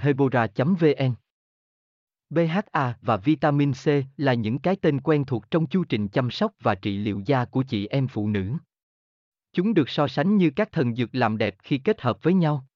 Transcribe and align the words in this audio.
hebora 0.00 0.46
vn 0.56 1.14
BHA 2.30 2.94
và 3.02 3.16
vitamin 3.16 3.72
C 3.72 3.86
là 4.16 4.34
những 4.34 4.58
cái 4.58 4.76
tên 4.76 5.00
quen 5.00 5.24
thuộc 5.24 5.50
trong 5.50 5.66
chu 5.66 5.84
trình 5.84 6.08
chăm 6.08 6.30
sóc 6.30 6.52
và 6.60 6.74
trị 6.74 6.98
liệu 6.98 7.22
da 7.26 7.44
của 7.44 7.62
chị 7.62 7.86
em 7.86 8.08
phụ 8.08 8.28
nữ. 8.28 8.52
Chúng 9.52 9.74
được 9.74 9.88
so 9.88 10.08
sánh 10.08 10.36
như 10.36 10.50
các 10.50 10.72
thần 10.72 10.94
dược 10.94 11.14
làm 11.14 11.38
đẹp 11.38 11.56
khi 11.62 11.78
kết 11.78 12.00
hợp 12.00 12.22
với 12.22 12.34
nhau. 12.34 12.66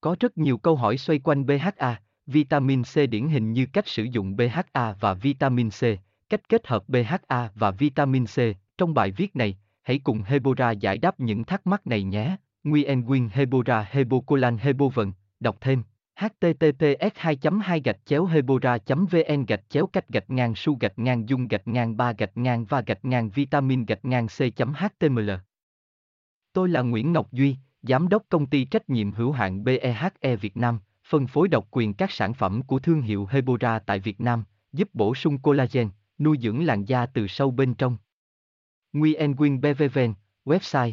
Có 0.00 0.16
rất 0.20 0.38
nhiều 0.38 0.58
câu 0.58 0.76
hỏi 0.76 0.98
xoay 0.98 1.18
quanh 1.18 1.46
BHA, 1.46 2.00
vitamin 2.26 2.82
C 2.82 3.10
điển 3.10 3.28
hình 3.28 3.52
như 3.52 3.66
cách 3.72 3.88
sử 3.88 4.04
dụng 4.04 4.36
BHA 4.36 4.92
và 5.00 5.14
vitamin 5.14 5.70
C, 5.70 5.82
cách 6.28 6.48
kết 6.48 6.66
hợp 6.66 6.88
BHA 6.88 7.50
và 7.54 7.70
vitamin 7.70 8.26
C. 8.26 8.38
Trong 8.78 8.94
bài 8.94 9.10
viết 9.10 9.36
này, 9.36 9.58
hãy 9.82 9.98
cùng 9.98 10.22
Hebora 10.22 10.70
giải 10.70 10.98
đáp 10.98 11.20
những 11.20 11.44
thắc 11.44 11.66
mắc 11.66 11.86
này 11.86 12.02
nhé. 12.02 12.36
Nguyen 12.64 13.00
Nguyen 13.00 13.28
Hebora 13.32 13.86
Hebocolan 13.90 14.58
Hebovần, 14.58 15.12
đọc 15.44 15.56
thêm 15.60 15.82
https 16.20 17.14
2 17.16 17.38
2 17.62 17.80
gạch 17.84 18.00
chéo 18.04 18.24
hebora 18.24 18.78
vn 18.86 19.44
gạch 19.48 19.64
chéo 19.68 19.86
cách 19.86 20.08
gạch 20.08 20.30
ngang 20.30 20.54
su 20.54 20.76
gạch 20.80 20.98
ngang 20.98 21.28
dung 21.28 21.48
gạch 21.48 21.68
ngang 21.68 21.96
ba 21.96 22.12
gạch 22.12 22.36
ngang 22.36 22.64
và 22.64 22.80
gạch 22.80 23.04
ngang 23.04 23.30
vitamin 23.30 23.84
gạch 23.84 24.04
ngang 24.04 24.26
c 24.26 24.40
html 24.76 25.30
Tôi 26.52 26.68
là 26.68 26.82
Nguyễn 26.82 27.12
Ngọc 27.12 27.32
Duy, 27.32 27.56
Giám 27.82 28.08
đốc 28.08 28.22
công 28.28 28.46
ty 28.46 28.64
trách 28.64 28.90
nhiệm 28.90 29.12
hữu 29.12 29.32
hạn 29.32 29.64
BEHE 29.64 30.36
Việt 30.40 30.56
Nam, 30.56 30.80
phân 31.04 31.26
phối 31.26 31.48
độc 31.48 31.68
quyền 31.70 31.94
các 31.94 32.10
sản 32.10 32.34
phẩm 32.34 32.62
của 32.62 32.78
thương 32.78 33.02
hiệu 33.02 33.28
Hebora 33.30 33.78
tại 33.78 33.98
Việt 34.00 34.20
Nam, 34.20 34.44
giúp 34.72 34.88
bổ 34.92 35.14
sung 35.14 35.38
collagen, 35.38 35.88
nuôi 36.18 36.38
dưỡng 36.40 36.64
làn 36.64 36.84
da 36.84 37.06
từ 37.06 37.26
sâu 37.26 37.50
bên 37.50 37.74
trong. 37.74 37.96
Nguyen 38.92 39.34
nguyen 39.36 39.60
BVVN, 39.60 40.14
website 40.44 40.92